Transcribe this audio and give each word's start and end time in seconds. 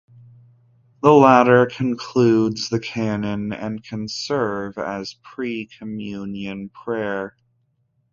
The 1.03 1.11
latter 1.13 1.67
concludes 1.67 2.69
the 2.69 2.79
canon 2.79 3.53
and 3.53 3.83
can 3.83 4.07
serve 4.07 4.79
as 4.79 5.13
pre-Communion 5.21 6.69
prayer. 6.69 7.37